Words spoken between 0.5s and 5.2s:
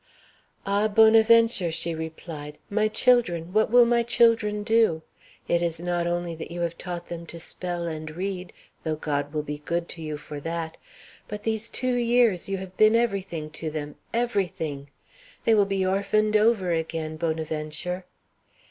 "Ah, Bonaventure!" she replied, "my children what will my children do?